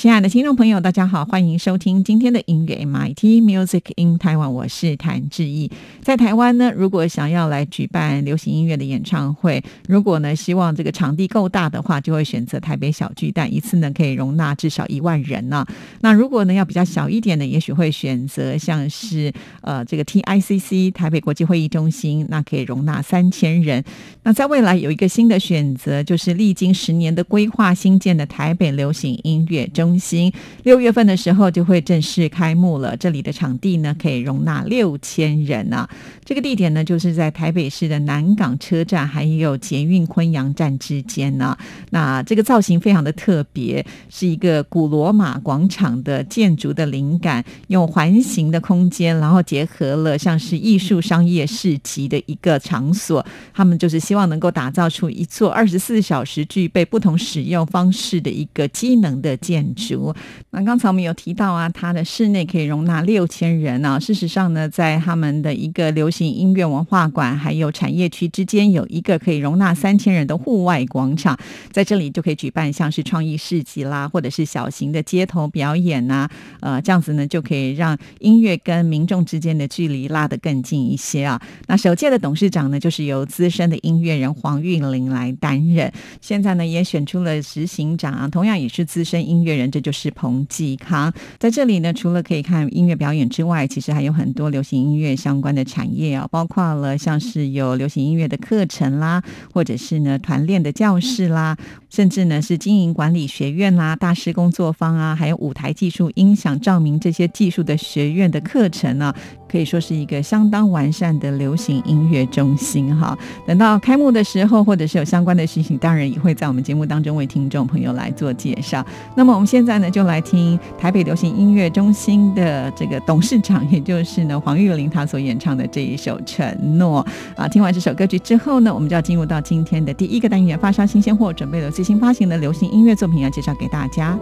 [0.00, 5.70] 亲爱的听众朋友，大家好，欢迎收听今天的音乐 MIT Music in Taiwan，我是谭志毅。
[6.00, 15.66] 在台湾呢，如果想要来举办流行音乐的演唱会，如果呢希望这个场地够大的话，就会选择台北小巨蛋，一次呢可以容纳至少一万人呢。
[16.00, 23.84] 那如果呢要比较小一点的，也许会选择像是呃这个 TICC 台北国际会议中心，那可以容纳三千人。
[24.22, 29.89] 那在未来有一个新的选择，就是历经十年的规划新建的台北流行音乐中。
[29.90, 32.96] 中心六月份的时候就会正式开幕了。
[32.96, 35.88] 这里的场地呢可以容纳六千人啊。
[36.24, 41.58] 这个地点呢就是在台北市的南港车站还有捷运昆阳站之间呢。
[41.90, 53.26] 那这个造型非常的特别，是一个古罗马广场的建筑的灵感，用环形的空间，然后结合了像是艺术、商业、市集的一个场所。
[53.52, 59.79] 他们就是希望能够打造出一座二十四小时具备不同使用方式的一个机能的建筑。
[59.88, 60.14] 主
[60.50, 63.98] 那刚才我们有提到啊，它的室内可以容纳六千人啊。
[63.98, 71.36] 事实上呢，在他们的一个流行音乐文化馆还有产业区之间，有一个可以容纳三千人的户外广场，
[71.72, 76.28] 在这里就可以举办像是创意市集啦，或者是小型的街头表演呐。
[76.60, 81.40] 呃，这样子呢，就可以让音乐跟民众之间的距离拉得更近一些啊。
[81.68, 85.90] 那首届的董事长呢，就是由资深的音乐人黄韵玲来担任。
[86.20, 89.69] 现在呢，也选出了执行长啊，同样也是资深音乐人。
[89.70, 99.22] 这就是彭继康在这里呢，除了可以看音乐表演之外，其实还有很多流行音乐相关的产业啊，包括了像是有流行音乐的课程啦，
[99.52, 101.56] 或者是呢团练的教室啦，
[101.88, 109.14] 甚至呢是经营管理学院啦、大师工作坊啊，还有舞台技术、音响照明这些技术的学院的课程呢。
[109.50, 113.18] 可以说是一个相当完善的流行音乐中心哈。
[113.44, 118.86] 等到开幕的时候，或者是有相关的事情，当然也会在我们节目当中为听众朋友来做介绍。
[119.16, 127.06] 那么我们现现在呢，就来听台北流行音乐中心的这个董事长，也就是呢黄玉玲她所演唱的这一首《承诺》
[127.38, 127.46] 啊。
[127.46, 134.18] 听完这首歌曲之后呢，我们就要进入到今天的第一个单元——发烧新鲜货，准备了最新发行的流行音乐作品要介绍给大家。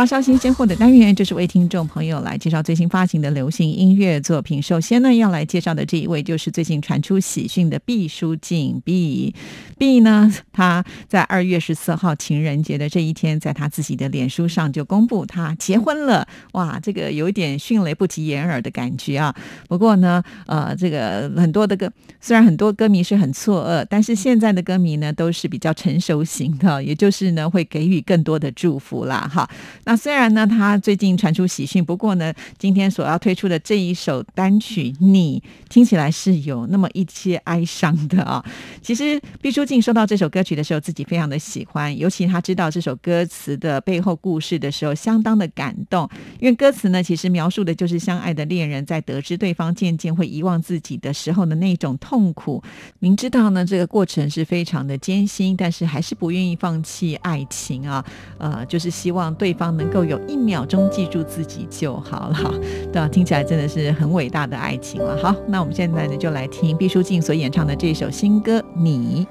[0.00, 4.62] 发烧新鲜货的单元，就是为听众朋友来介绍最新发行的流行音乐作品。
[4.62, 9.34] 首先呢，要来介绍的这一位，就是最近传出喜讯的毕书尽 B。
[9.76, 16.26] B 呢，他在二月十四号情人节的这一天，在他自己的脸书上就公布他结婚了。
[16.52, 19.34] 哇，这个有一点迅雷不及掩耳的感觉啊。
[19.68, 21.92] 不过呢，呃，这个很多的歌，
[22.22, 29.30] 虽然很多歌迷是很错愕，但是现在的歌迷呢，都是比较成熟型的，也就是呢，会给予更多的祝福啦。
[29.30, 29.46] 哈，
[29.90, 38.40] 那虽然呢，他最近传出喜讯，不过呢，今天所要推出的这一首单曲《你》，听起来是有那么一些哀伤的啊。
[38.80, 46.08] 其实毕书尽收到这首歌曲的时候，自己非常的喜欢，尤其他知道这首歌词的背后故事的时候，相当的感动。
[46.38, 52.62] 因为歌词呢，其实描述的就是相爱的恋人在得知对方渐渐会遗忘自己的时候的那种痛苦。
[53.00, 58.06] 明知道呢，这个过程是非常的艰辛，但是还是不愿意放弃爱情啊。
[58.38, 62.54] 呃，就是希望对方能够有一秒钟记住自己就好了。
[62.92, 65.16] 对啊，听起来真的是很伟大的爱情了。
[65.22, 69.26] 好，那我们现在呢，就来听毕书尽所演唱的这首新歌《你》。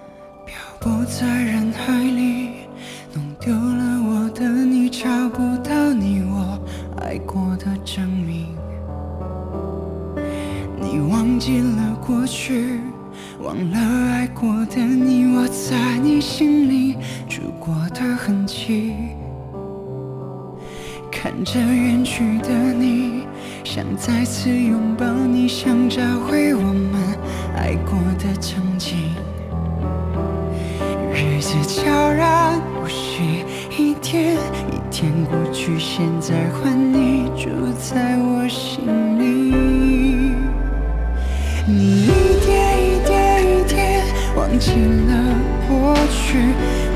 [0.50, 2.50] 漂泊在人海里，
[3.13, 6.60] 弄丢了我的你，找不到你我
[7.00, 8.48] 爱过的证明。
[10.81, 12.80] 你忘记了过去，
[13.44, 13.78] 忘了
[14.12, 16.95] 爱过的你，我在你心里
[17.28, 18.95] 住过的痕迹。
[21.21, 23.23] 看着远去的你，
[23.66, 26.95] 想再次拥抱你，想找回我们
[27.57, 28.97] 爱过的曾经。
[31.14, 33.44] 日子悄然无息，
[33.78, 34.38] 一天
[34.71, 38.88] 一天过去，现在换你住在我心
[39.19, 39.54] 里。
[41.68, 44.02] 你一点一点一点
[44.38, 45.35] 忘记了
[45.68, 46.38] 过去，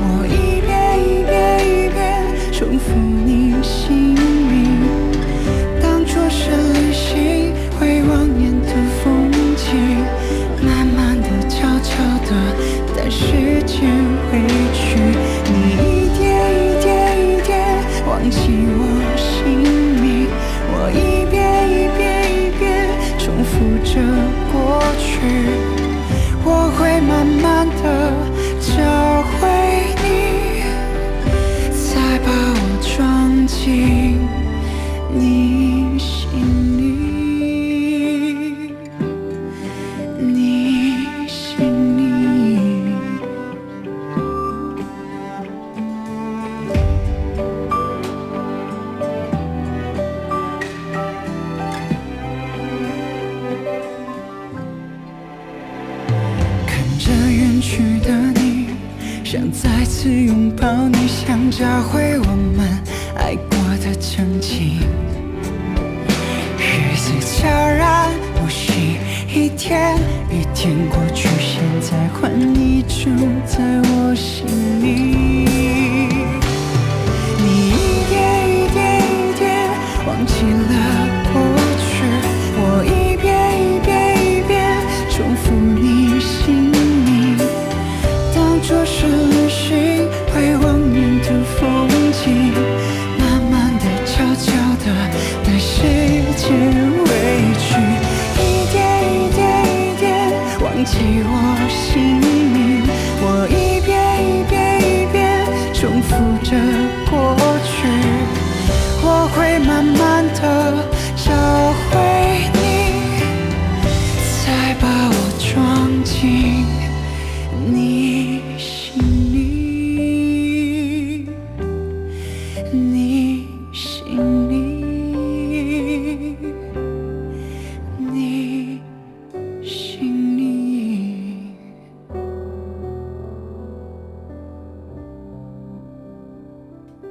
[0.00, 4.13] 我一遍一遍一遍重复你姓
[14.34, 14.40] 回
[14.72, 14.98] 去。
[15.46, 17.52] 你一点一点一点
[18.08, 18.36] 忘记
[18.76, 18.82] 我
[19.16, 19.22] 姓
[20.02, 20.04] 名，
[20.72, 21.34] 我一遍
[21.70, 22.02] 一遍
[22.34, 22.62] 一遍
[23.18, 23.52] 重复
[23.84, 23.92] 着
[24.52, 25.06] 过去，
[26.44, 27.84] 我会慢慢的
[28.60, 28.72] 找
[29.38, 29.42] 回
[30.02, 30.04] 你，
[31.70, 31.92] 再
[32.24, 34.03] 把我装进
[61.56, 62.18] 下回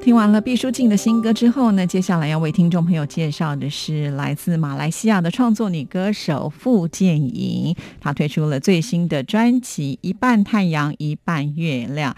[0.04, 12.14] 听完了毕书尽的新歌之后呢，接下来要为听众朋友介绍的是来自马来西亚的创作女歌手傅建莹，她推出了最新的专辑《一半太阳一半月亮》。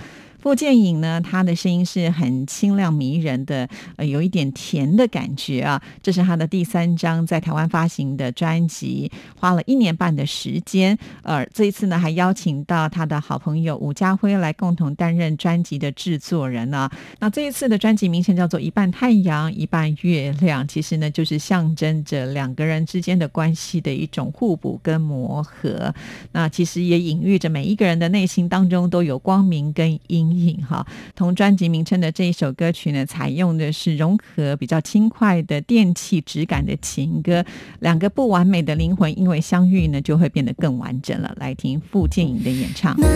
[0.46, 5.82] 傅建颖呢，她的声音是很清亮迷人的，呃，有一点甜的感觉啊。
[6.04, 10.96] 这是她的第三张在台湾发行的专辑，花了一年半的时间。
[11.24, 16.92] 呃，这一次呢，还邀请到她的好朋友吴家辉来共同担任专辑的制作人啊。
[17.18, 25.92] 那这一次的专辑名称叫做《一半太阳一半月亮》，其实呢，就是象征着两个人之间的关系的一种互补跟磨合。
[26.34, 30.86] 那其实也隐喻着每一个人的内心当中都有光明跟阴影哈。
[31.16, 37.44] 同专辑名称的这一首歌曲呢，采用的是融合比较轻快的电器质感的情歌，
[37.80, 41.34] 两个不完美的灵魂因为相遇呢，就会变得更完整了。
[41.38, 42.96] 来听傅建颖的演唱。
[42.98, 43.08] 那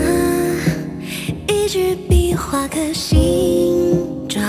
[1.46, 4.44] 一支笔画个形状，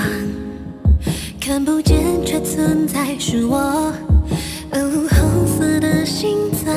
[1.39, 3.57] 看不见却存在，是我
[4.71, 6.73] 哦红色的心脏。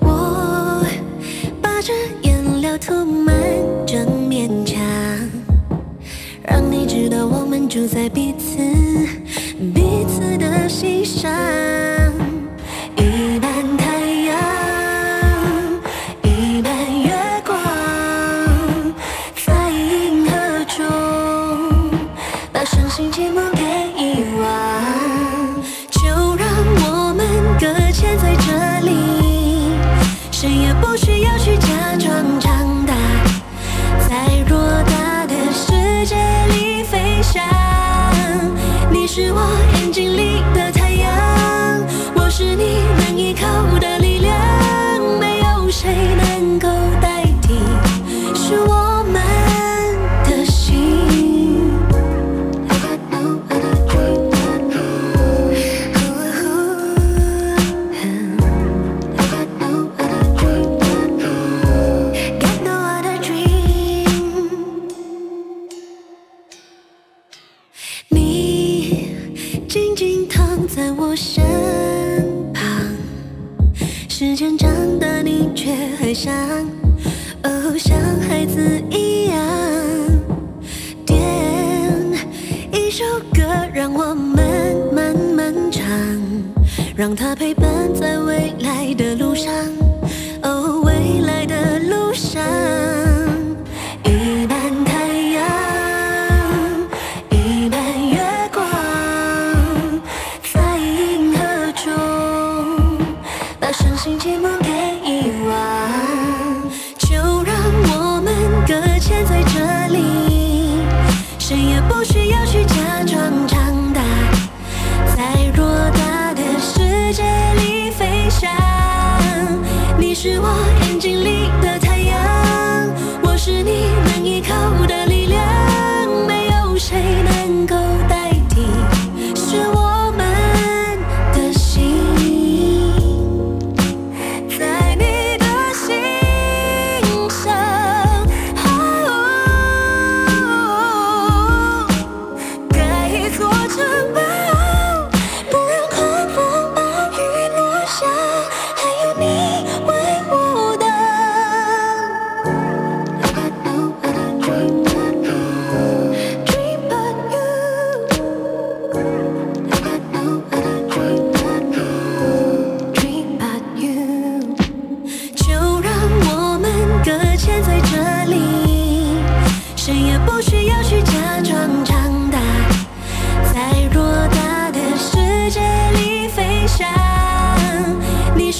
[0.00, 0.84] 我
[1.60, 1.92] 把这
[2.22, 3.34] 颜料涂满
[3.86, 4.06] 整，
[6.48, 8.56] 让你知道我们住在彼此
[9.74, 11.67] 彼此的心上。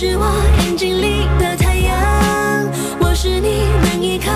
[0.01, 0.31] 是我
[0.63, 4.31] 眼睛里的太阳，我是你能依靠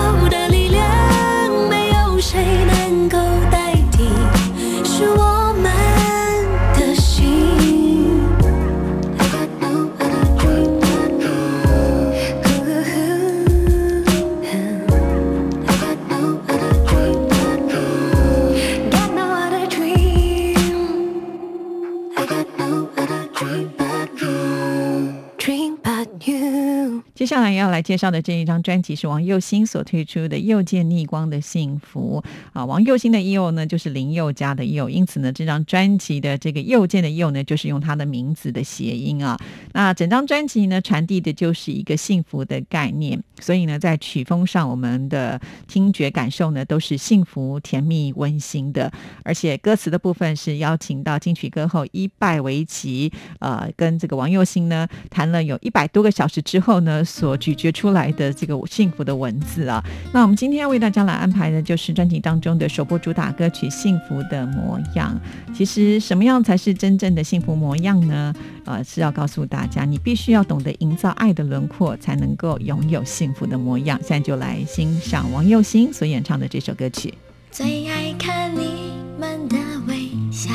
[27.23, 39.39] 接下来要来介绍的这一张专辑是王佑兴所推出的《又见逆光的幸福》啊，王佑兴的佑呢就是林宥嘉的佑，因此呢这张专辑的这个又见的佑呢就是用他的名字的谐音啊。
[39.71, 48.91] 那整张专辑呢传递的就是一个幸福的概念，所以呢在曲风上我们的听觉感受呢都是幸福、甜蜜、温馨的，
[49.23, 59.83] 而且歌词的部分是邀请到金曲歌后伊拜维奇，呃，跟这个王佑兴呢谈了有一百多个小时之后呢，所咀嚼出来的这个幸福的文字啊。
[60.11, 65.15] 那我们今天要为大家来安排的就是专辑当中的首播主打歌曲《幸福的模样》。
[65.55, 68.33] 其实什么样才是真正的幸福模样呢？
[68.65, 73.99] 呃，是要告诉大家，你必须要懂得营造爱的轮廓，才能够拥有幸福的模样。
[74.01, 77.13] 现在就来欣赏王佑兴所演唱的这首歌曲。
[77.51, 80.51] 最爱看你们的微笑，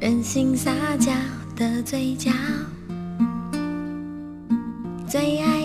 [0.00, 1.10] 任性撒娇
[1.56, 2.30] 的嘴角，
[5.16, 5.55] 最爱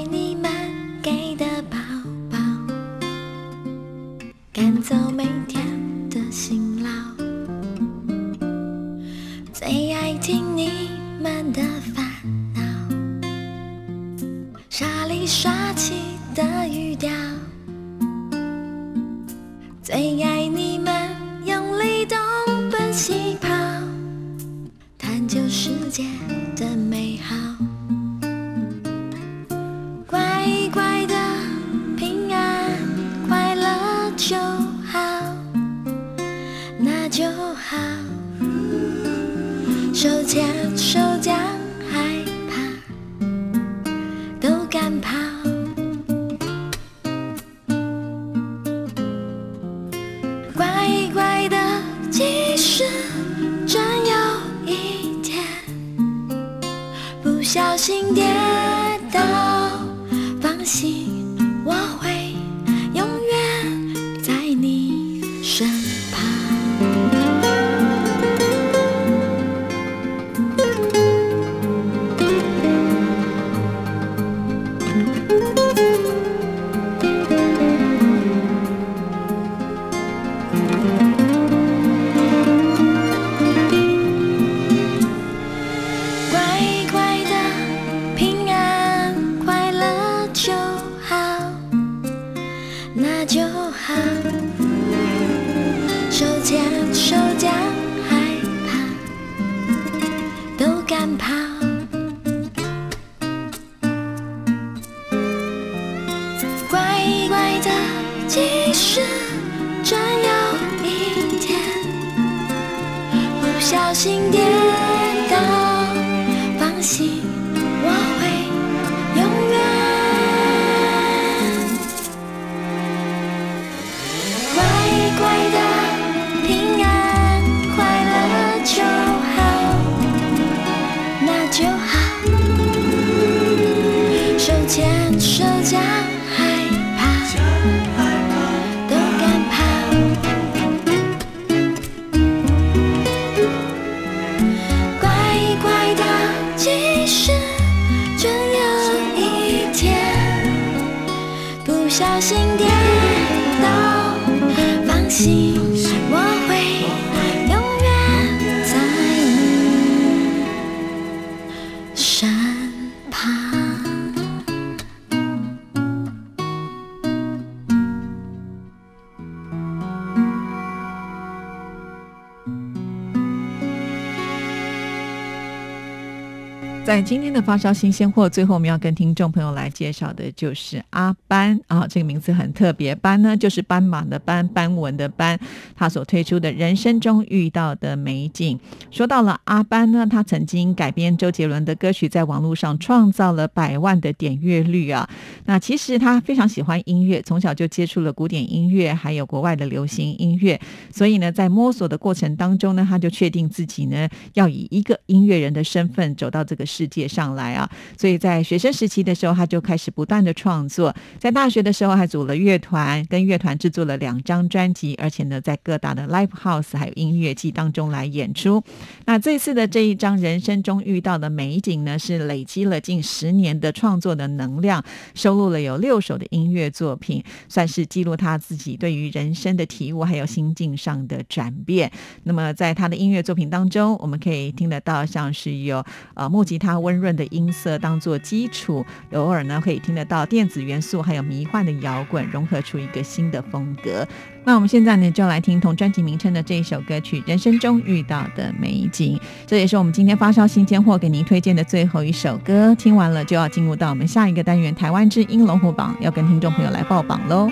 [176.91, 185.39] 在今天的发烧新鲜货，最后我们要跟听众朋友来介绍的就是阿班啊，这个名字很特别，班呢就是斑马的斑，斑纹的斑，
[185.73, 188.59] 他所推出的人生中遇到的美景。
[188.91, 195.09] 说到了阿班呢，他曾经改编周杰伦的歌曲，在网络上创造了百万的点阅率啊。
[195.45, 200.59] 那其实他非常喜欢音乐，从小就接触了古典音乐，还有国外的流行音乐，
[200.93, 207.69] 所以呢，在摸索的过程当中呢，他就确定自己呢要以一个音乐人的身份走到这个世世界上来啊。
[207.95, 218.63] 所以在学生时期的时候，他就开始不断的创作，在大学的时候还组了乐团，跟乐团制作了两张专辑，而且呢，在各大的 live house 还有音乐季当中来演出。
[219.05, 231.91] 那这次的这一张人生中遇到的美景呢，是累积了近十年的创作的能量，收录了有六首的音乐作品，算是记录他自己对于人生的体悟，还有心境上的转变。
[232.23, 235.83] 那么在他的音乐作品当中，我们可以听得到像是有
[236.15, 244.07] 呃木吉他温润的音色当做基础，偶尔呢可以听得到电子元素，还有迷幻的摇滚，融合出一个新的风格。
[244.43, 252.73] 那我们现在呢，就来听同专辑名称的这一首歌曲《人生中遇到的美景》，这也是我们今天发烧新鲜货给您推荐的最后一首歌。
[252.75, 257.51] 听完了就要进入到我们下一个单元——台湾之音龙虎榜，要跟听众朋友来报榜喽。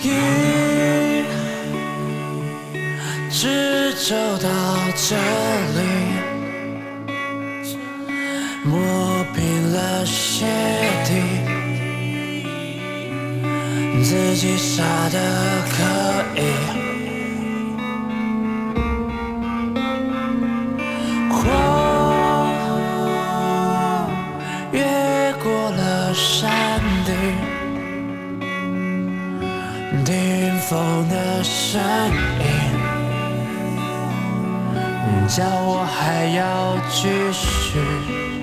[0.00, 0.08] 一
[3.30, 4.48] 直走到
[4.94, 6.07] 这里，
[8.70, 10.44] 磨平了鞋
[11.06, 11.10] 底，
[14.02, 15.18] 自己傻得
[15.70, 15.76] 可
[16.36, 16.42] 以。
[21.30, 21.36] 风
[24.72, 24.84] 越
[25.42, 27.14] 过了山顶。
[30.04, 30.14] 顶
[30.60, 32.46] 风的身影，
[35.26, 38.37] 叫我还要继续。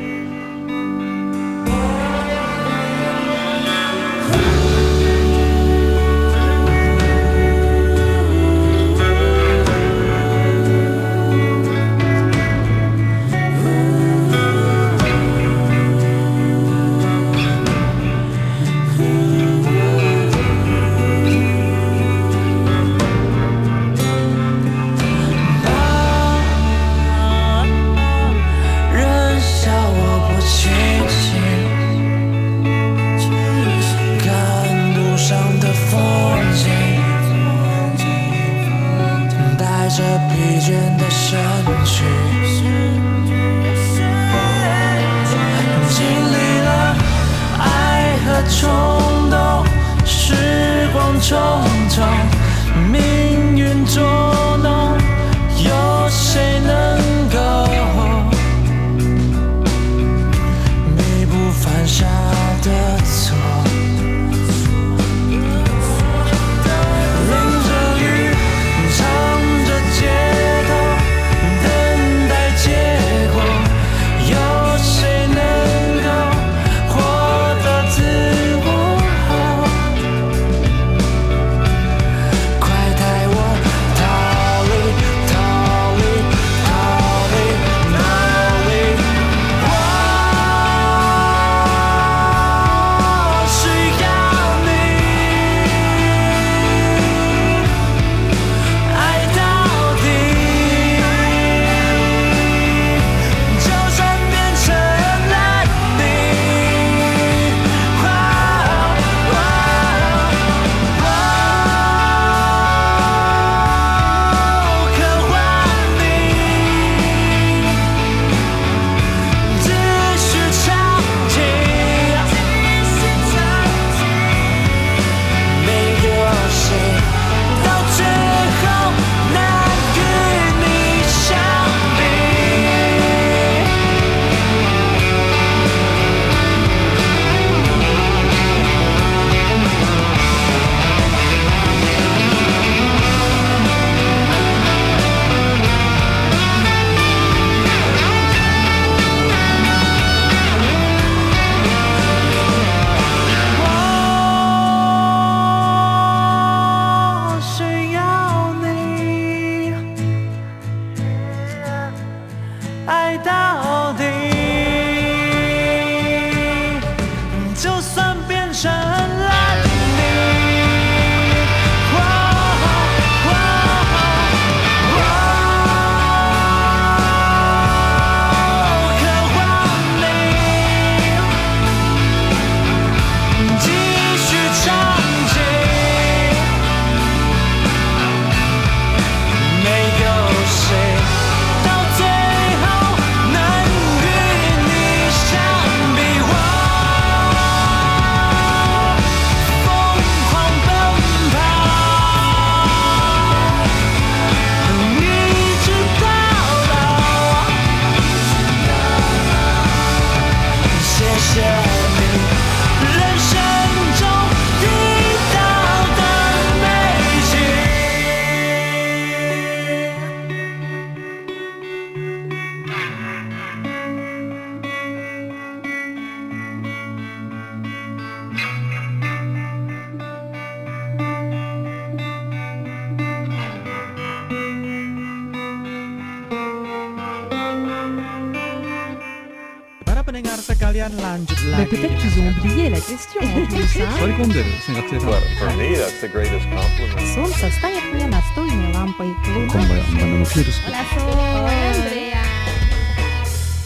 [242.94, 243.88] question en plus, hein.
[244.00, 247.14] 割り込んでる選学生さん For me, that's the greatest compliment.
[247.14, 249.14] Солнце стоит мне настольной лампой.
[249.24, 252.20] こんばんはバナナフィルス Andrea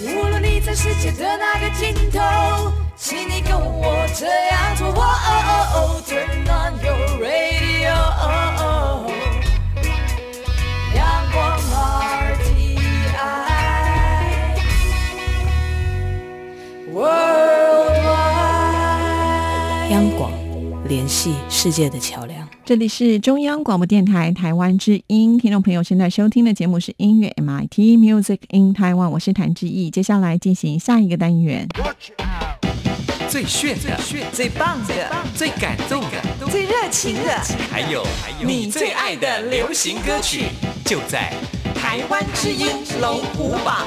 [0.00, 4.88] 无论你在世界的哪个尽头，请你跟我这样做。
[4.88, 5.40] 哦哦
[5.74, 9.27] 哦，Turn on your radio，阳
[20.89, 22.45] 联系世界的桥梁。
[22.65, 29.91] 这里是中央广播电台台湾之音，听众朋友现在收听的节目是音乐 MIT Music in Taiwan，我是谭志毅。
[29.91, 31.67] 接下来进行下一个单元，
[33.29, 33.99] 最炫的、
[34.33, 38.03] 最棒的、最感动的，最热情的，还有
[38.41, 40.45] 你最爱的流行歌曲，
[40.83, 41.31] 就在
[41.75, 42.67] 台湾之音
[42.99, 43.85] 龙虎榜。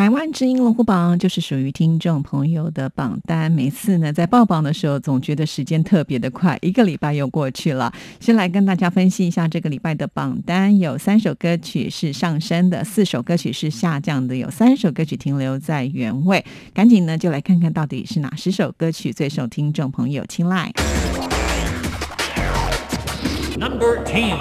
[0.00, 3.52] 台湾之音龙虎榜就是属于听众朋友的榜单。
[3.52, 7.92] 每次呢在报榜的时候，总觉得时间特别的快，一个礼拜又过去了。
[8.18, 16.42] 先来跟大家分析一下这个礼拜的榜单，有三首歌曲是上升的，四首歌曲是下降的，有三首歌曲停留在原位。
[16.72, 20.72] 赶紧呢就来看看到底是哪十首歌曲最受听众朋友青睐。
[23.58, 24.38] Number Ten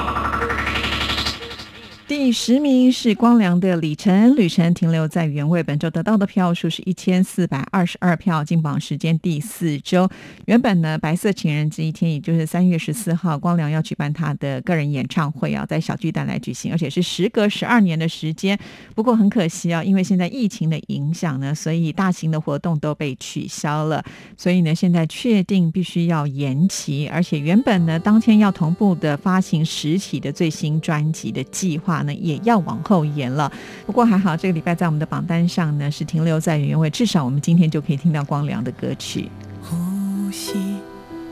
[2.10, 10.10] 第十名是光良的《里程》，旅程停留在原位，本周得到的票数是一千四百二十二票，进榜时间第四周。
[10.46, 18.58] 原本呢，白色情人节一天，也就是三月十四号，光良要举办他的个人演唱会啊，在小巨蛋来举行，而且是时隔十二年的时间。
[18.96, 24.04] 不过很可惜啊，因为现在疫情的影响呢，所以大型的活动都被取消了。
[24.36, 33.52] 所以呢，现在确定必须要延期，而且原本呢，当天要同步的发行实体的最新专辑的计划呢，也要往后延了。
[33.86, 39.30] 不过还好，这个礼拜在我们的榜单上呢是停留在原位，至少我们今天就可以听到光良的歌曲。
[39.62, 40.56] 呼吸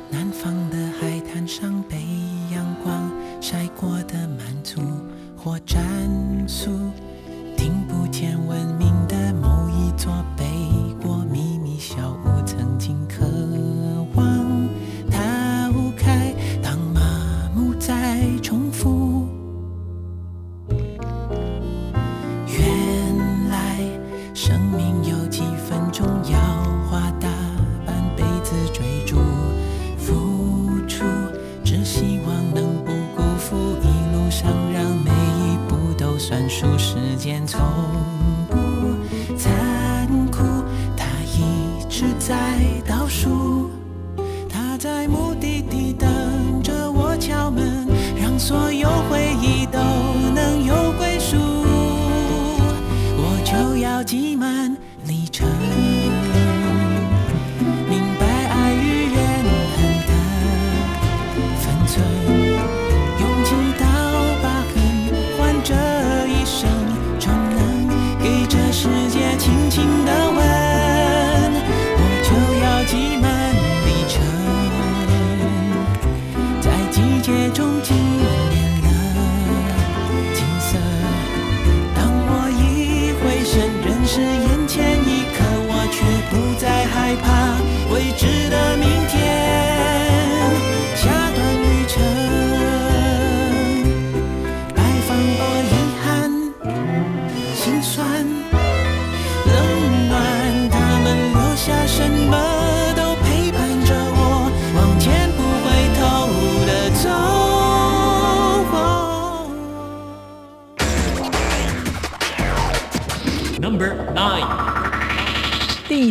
[0.09, 1.97] 南方的海滩上被
[2.53, 4.81] 阳光晒过的满足
[5.35, 5.79] 或战
[6.47, 6.71] 术，
[7.55, 10.11] 听不见文明的某一座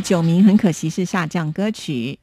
[0.07, 2.17] 九名很可惜是下降歌曲，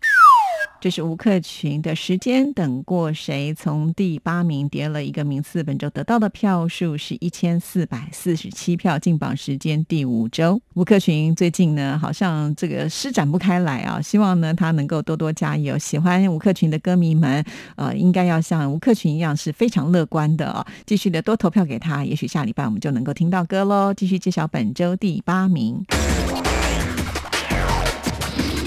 [0.79, 10.61] 这是吴克群的《时间等过谁》，从第八名跌了一个名次，本周得到的票数是一千四百四十七票，进榜时间第五周。
[10.75, 15.77] 吴克群最近呢，好像这个施展不开来啊，希望呢他能够多多加油。
[15.77, 17.43] 喜欢吴克群的歌迷们，
[17.75, 23.93] 呃，应该要像吴克群一样是非常乐观的啊，继续的多投票给他，也许下礼拜我们就能够听到歌喽。
[23.93, 25.85] 继续揭晓本周第八名。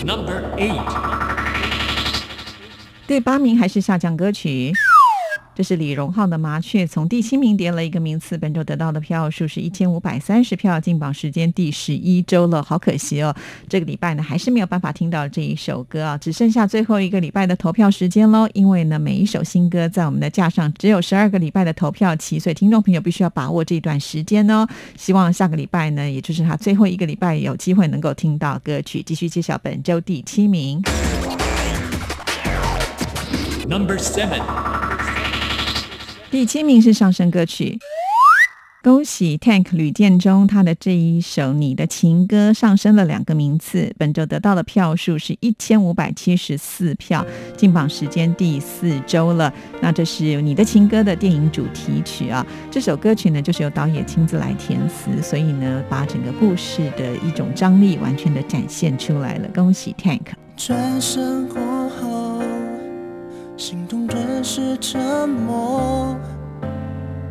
[0.07, 0.81] Number eight
[3.09, 4.73] 第八名还是下降歌曲，
[5.57, 13.35] 这是李荣浩的《麻雀》，从第七名跌了一个名次，本周得到的票数是一千五百三十票，进榜时间第十一周了，好可惜哦，
[13.66, 18.47] 这个礼拜呢还是没有办法听到这一首歌啊，只剩下最后一个礼拜的投票时间喽。
[18.53, 24.66] 因为呢，每一首新歌在我们的架上只有十二个礼拜的投票期，所以听众朋友必须要把握这段时间哦。
[24.99, 29.03] 希望下个礼拜呢，也就是他最后一个礼拜有机会能够听到歌曲。
[29.03, 30.83] 继续揭晓本周第七名。
[33.66, 34.42] Number Seven
[36.37, 37.79] 第七名是上升歌曲，
[38.83, 47.25] 恭喜 Tank 吕建中，他的这一首《你的情歌》上升了两个名次，本周得到的票数是一千五百七十四票，
[47.57, 49.51] 进榜时间第四周了。
[49.81, 59.49] 那这是《你的情歌》的电影主题曲啊，这首歌曲呢就是由导演亲自来填词，所以呢把整个故事的一种张力完全的展现出来了。
[59.55, 60.20] 恭喜 Tank。
[60.55, 61.49] 转身，
[63.57, 66.14] 心动顿时沉默，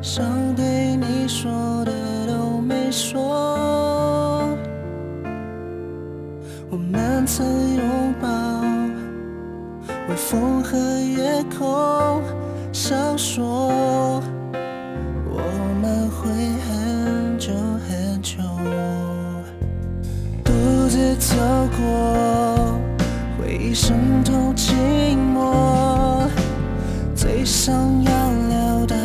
[0.01, 1.91] 想对你说的
[2.25, 4.57] 都没说。
[6.71, 8.27] 我们曾拥抱，
[10.09, 12.23] 微风和夜空
[12.73, 13.43] 闪烁，
[15.29, 15.39] 我
[15.79, 16.31] 们会
[16.65, 17.53] 很久
[17.87, 18.41] 很久。
[20.43, 20.51] 独
[20.89, 21.35] 自走
[21.77, 22.79] 过，
[23.57, 24.73] 一生都寂
[25.15, 26.27] 寞，
[27.15, 28.11] 最想要
[28.49, 29.04] 聊的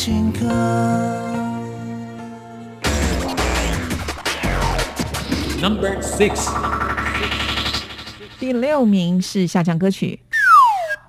[0.00, 0.46] 情歌。
[5.60, 6.48] Number six，
[8.38, 10.20] 第六名是下降歌曲，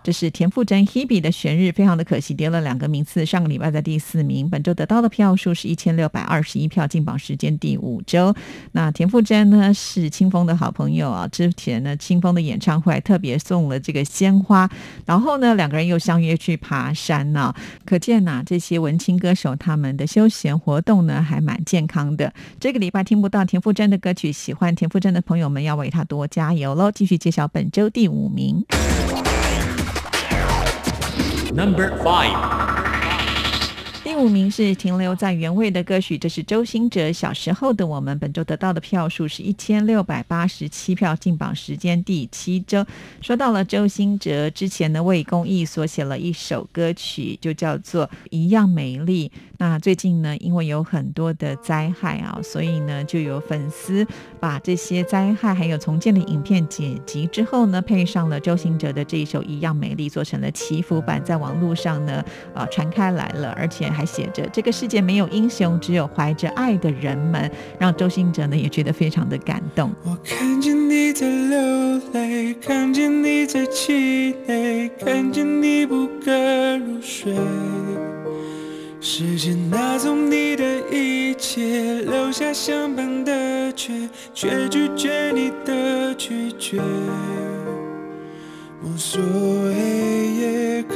[0.09, 3.23] 这是田馥甄 Hebe 的《旋日》，非常的可惜，跌了两个名次。
[3.23, 8.33] 上个礼拜在第四名，本周得到的票数是一千六百二十一票，进榜时间第五周。
[8.71, 14.67] 那田馥甄呢是清风的好朋友啊，之前呢清风的演唱会特别送了这个鲜花，
[15.05, 17.53] 然后呢两个人又相约去爬山呢、
[17.85, 22.33] 可见呐、这些文青歌手他们的休闲活动呢还蛮健康的。
[22.59, 26.91] 这个礼拜听不到田馥甄的歌曲，喜欢田馥甄的朋友们要为他多加油喽！
[26.91, 28.65] 继续揭晓本周第五名。
[31.51, 32.68] Number 5.
[34.19, 38.13] 第五名是停留在原位的歌曲，这是周兴哲《小时候的我们》。
[38.19, 42.85] 本周得到的票数是一千六百八十七票，进榜时间第七周。
[43.21, 49.29] 说到了周兴哲，之前呢为公益所写了一首歌曲，就叫做《一样美丽》。
[49.57, 54.05] 那最近呢，因为有很多的灾害啊，所以呢就有粉丝
[54.39, 62.21] 把这些灾害还有重建的影片剪辑之后呢，配上了周兴哲的这一首《一样美丽》，做成了祈福版，在网络上呢
[62.53, 69.91] 啊传开来了，而且还写着“这个世界没有英雄，只有怀着爱的人们”，让周星哲呢也觉得非常的感动。
[70.03, 77.35] 我看见你在流泪，看见你在气馁，看见你不敢入睡。
[79.01, 83.93] 时间拿走你的一切，留下相伴的却，
[84.33, 86.81] 却拒绝你的拒绝。
[88.81, 89.73] 无所谓，
[90.39, 90.95] 也渴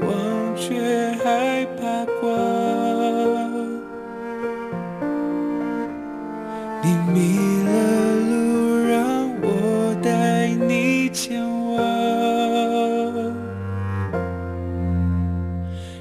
[0.00, 1.81] 望，却害怕
[7.12, 7.70] 迷了
[8.30, 11.76] 路，让我带你前往。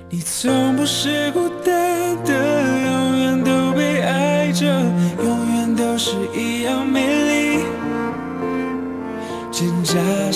[0.09, 2.31] 你从不是孤单的，
[2.85, 4.65] 永远都被爱着，
[5.23, 7.63] 永远都是一样美丽。
[9.51, 10.30] 挣扎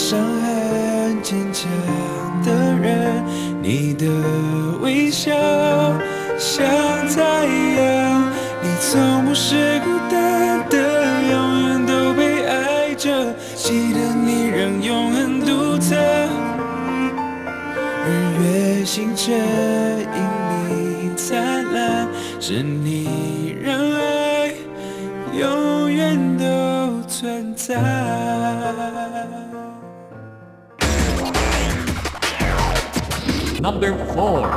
[33.66, 34.47] Number four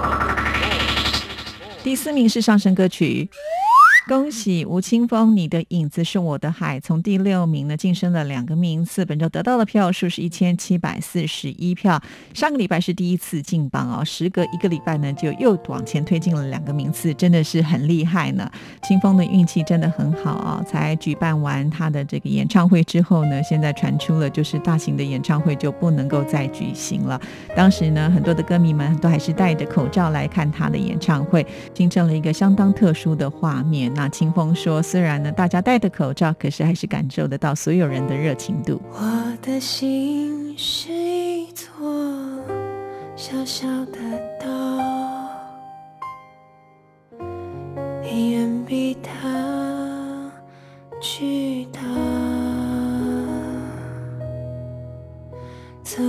[1.83, 3.31] 第四名是上升歌曲。
[4.09, 12.01] 恭喜吴青峰，你的影子是我的海，从第六名呢晋升了两个名次，本周得到的票数是一千七百四十一票。
[12.33, 18.51] 上个礼拜是第一次进榜哦，时隔一个礼拜呢就又往前推进了两个名次，真的是很厉害呢。
[18.83, 27.21] 青峰的运气真的很好啊、才举办完他的这个演唱会之后呢，现在传出了就是大型的演唱会就不能够再举行了。
[27.55, 33.93] 当时呢，很多的歌迷们都还是戴着口罩来看他的演唱会，形成了一个相当特殊的画面。
[33.99, 38.81] 那清风说，虽然呢大家戴的口罩，可是还是感受得到所有人的热情度。
[38.93, 41.69] 我的心是一座
[43.17, 43.99] 小小的
[44.39, 44.47] 岛，
[48.05, 50.31] 远比它
[51.01, 51.81] 巨大。
[55.83, 56.01] 走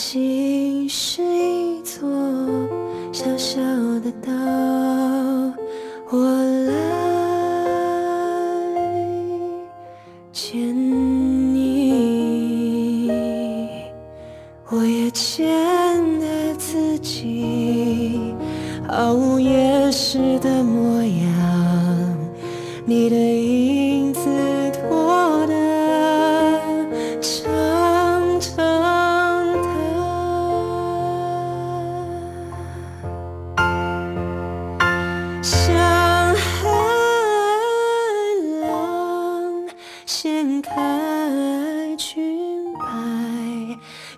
[0.00, 0.29] 西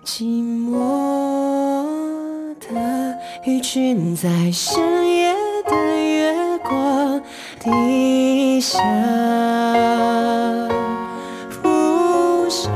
[0.05, 0.73] 寂寞
[2.59, 4.77] 的鱼群在深
[5.07, 5.33] 夜
[5.65, 7.21] 的月光
[7.57, 8.77] 底下
[11.49, 12.69] 浮上。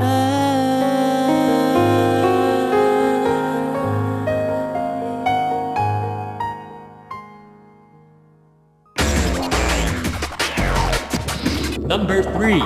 [11.89, 12.63] Number three，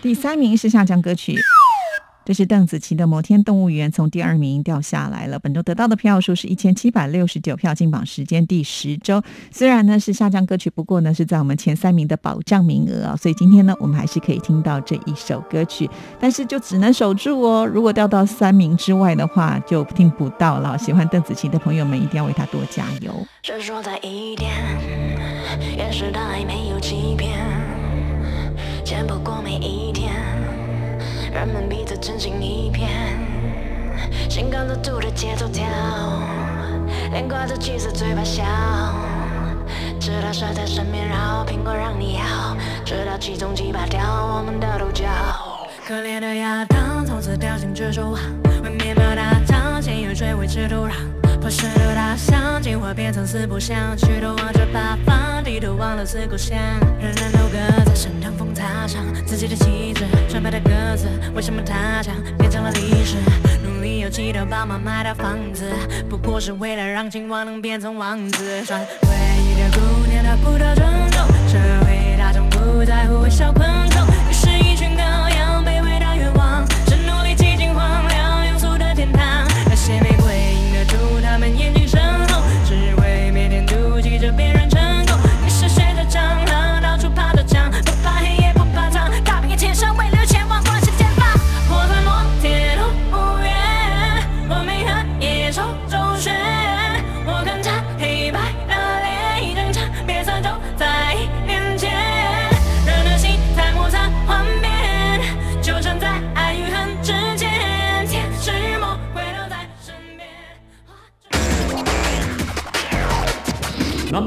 [0.00, 1.36] 第三名是下降歌曲。
[2.24, 9.22] 这是邓紫棋的《摩天动物园》从第二名掉下来了，本周得到的票数是一千七百六十九票，进榜时间第十周。
[9.50, 17.66] 虽然呢是下降歌曲，不过呢是在我们前三名的保障名额啊，所以今天呢我们还是可以听到这一首歌曲，但是就只能守住哦。
[17.66, 20.78] 如果掉到三名之外的话，就听不到了。
[20.78, 23.12] 喜欢邓紫棋的朋友们一定要为她多加油。
[23.42, 24.50] 是说在一点，
[25.76, 27.38] 掩饰的爱没有欺骗，
[28.82, 30.12] 见不过每一天，
[31.34, 32.88] 人们彼此真心一片，
[34.30, 35.66] 心跟着兔的节奏跳，
[37.10, 38.44] 脸挂着气色，嘴巴笑，
[39.98, 45.04] 直到蛇在身边绕，苹果让你咬，直到其中几把掉我们的头角。
[45.84, 48.20] 可怜的亚当从此掉进蜘蛛网，
[48.62, 50.92] 为面包大汤，咸鱼追尾吃土壤。
[51.40, 55.18] 破石头大象，进化变成四不像，举头望着八方，
[55.54, 56.58] 低头忘了思故乡。
[56.98, 63.14] 人人都各在盛唐风踏上自己的旗帜，纯白的鸽子，为什么它将变成了历史？
[63.62, 65.70] 努力有几套爸妈买的房子，
[66.10, 68.64] 不过是为了让亲王能变成王子。
[68.64, 69.08] 穿唯
[69.44, 74.03] 一的姑娘她不得尊重，社会大众不在乎微笑昆虫，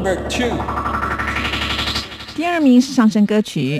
[0.08, 0.58] Number two.
[2.34, 3.78] 第二名是上升歌曲。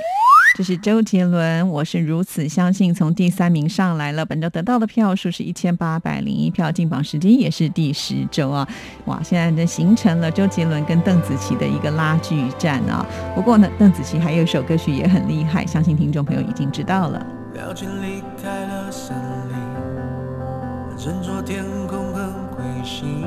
[0.58, 4.26] 这是周杰伦，我是如此相信，从第三名上来了。
[4.26, 8.68] 本周得到的票数是一千八百零一票，进榜时间也是第十周啊！
[9.06, 13.06] 哇，现在呢形成了周杰伦跟邓紫棋的一个拉锯战啊。
[13.34, 17.26] 不过呢，邓紫棋还有一首歌曲也很厉害，相信听众朋友已经知道了。
[17.54, 19.16] 了解离开了森
[19.48, 23.24] 林，斟酌天空很灰心，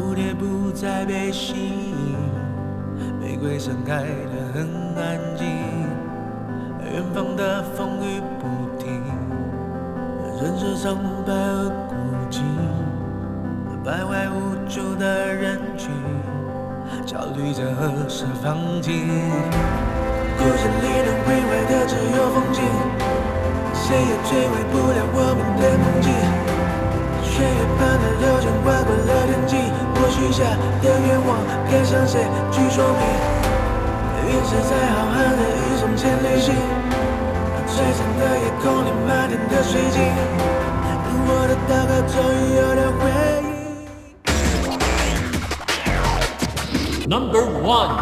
[0.00, 2.16] 蝴蝶不再被吸引，
[3.20, 5.46] 玫瑰盛开得很安静，
[6.90, 8.48] 远方的风雨不
[8.82, 9.02] 停，
[10.40, 10.96] 人是苍
[11.26, 11.94] 白而孤
[12.30, 12.40] 寂，
[13.84, 15.90] 徘徊无助的人群，
[17.04, 19.06] 焦虑着何时放晴。
[20.38, 22.62] 故事里能毁坏的只有风景，
[23.74, 26.59] 谁也摧毁不了我们的梦境。
[27.40, 29.56] 血液般的流淌划过了天际，
[29.96, 30.44] 我许下
[30.84, 31.40] 的愿望
[31.72, 32.20] 该向谁
[32.52, 33.00] 去说明？
[34.28, 36.52] 陨石在浩瀚的宇宙间旅行，
[37.66, 39.96] 璀璨的夜空里满天的水晶，
[41.24, 43.02] 我的祷告终于有了回
[43.40, 43.48] 应。
[47.08, 47.96] Number one.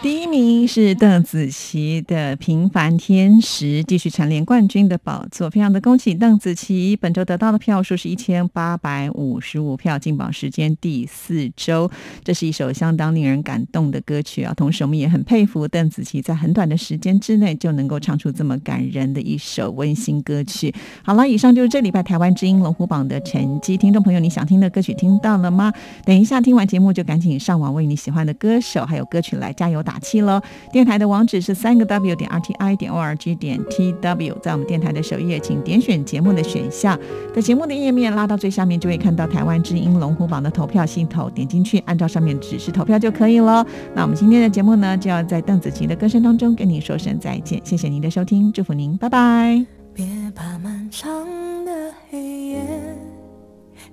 [0.00, 6.94] 第一名是邓紫棋的《平凡天使》，继续蝉联冠军的宝座，非常的恭喜邓紫棋！
[6.94, 11.90] 本周得到的票数是一千八百五十五票，进榜时间第四周。
[12.22, 14.54] 这是一首相当令人感动的歌曲啊！
[14.54, 20.72] 同时，我们也很佩服邓紫棋在很短的时间之内就能够唱出这么感人的一首温馨歌曲。
[21.02, 23.76] 好了，以上就是这礼拜台湾之音龙虎榜的成绩。
[23.76, 25.72] 听众朋友，你想听的歌曲听到了吗？
[26.04, 30.40] 等一下听完节目就赶紧上网为你喜欢的歌手还有歌曲来加油打气喽！
[30.72, 36.98] 电台的网址是三个 W 点 R T I 点 O R G 点 T W，在我们电台的首页，请点选节目的选项，
[37.34, 43.66] 在节目的页面拉到最下面就会看到台湾之音龙虎榜的投票系统，点进去按照上面指示投票就可以了。
[43.94, 49.64] 那我们今天的节目呢，就要在邓紫棋的歌声当中跟您说声再见，谢谢您的收听，祝福您，拜拜。
[49.94, 51.26] 别怕漫长
[51.64, 51.72] 的
[52.10, 52.60] 黑夜，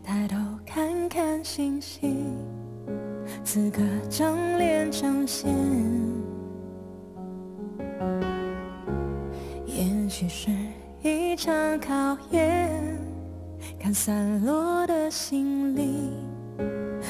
[0.04, 0.36] 抬头
[0.66, 2.36] 看看星星，
[3.44, 5.54] 此刻正脸彰显。
[9.66, 10.52] 也许是
[11.02, 12.70] 一场考验，
[13.80, 16.12] 看散落的心灵，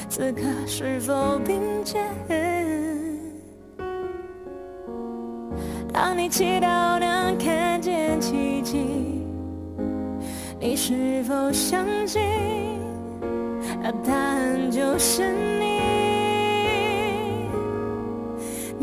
[0.08, 2.02] 此刻是否并肩？
[5.92, 9.22] 当你祈祷能看见奇迹，
[10.58, 12.22] 你是否相信？
[13.80, 15.30] 那答案就是
[15.60, 16.13] 你。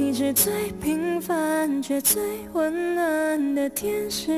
[0.01, 2.19] 你是最平凡却最
[2.53, 4.31] 温暖的天使。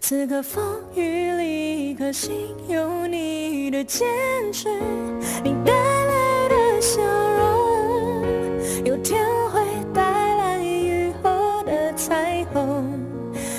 [0.00, 0.64] 此刻风
[0.94, 2.32] 雨里，一颗心
[2.68, 4.08] 有你的坚
[4.50, 4.70] 持，
[5.44, 8.24] 你带来的笑容。
[8.86, 9.22] 有天
[9.52, 9.62] 会
[9.92, 12.98] 带来雨后的彩虹，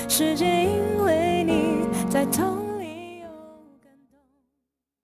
[0.08, 2.49] 世界因为你在痛。